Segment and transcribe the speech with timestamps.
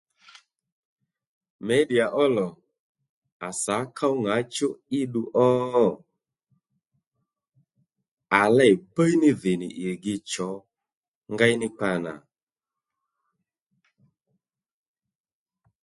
[1.65, 2.47] Mědìya ó lò
[3.47, 4.67] à sǎ ków ŋǎchú
[4.99, 5.49] í ddu ó
[8.39, 10.49] à lêy bbíy ní dhì nì ì gi chǒ
[11.31, 12.13] ngéy ní kpa nà